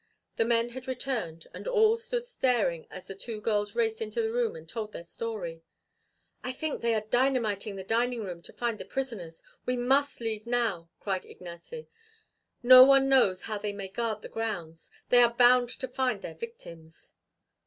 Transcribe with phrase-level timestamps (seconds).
[0.37, 4.31] The men had returned, and all stood staring as the two girls raced into the
[4.31, 5.61] room and told their story.
[6.43, 9.43] "I think they are dynamiting the dining room to find the prisoners.
[9.67, 11.85] We must leave now," cried Ignace.
[12.63, 14.89] "No one knows how they may guard the grounds.
[15.09, 17.11] They are bound to find their victims."